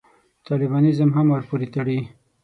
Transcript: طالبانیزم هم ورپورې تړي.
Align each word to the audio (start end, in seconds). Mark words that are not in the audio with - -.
طالبانیزم 0.47 1.09
هم 1.17 1.27
ورپورې 1.31 1.67
تړي. 1.75 1.99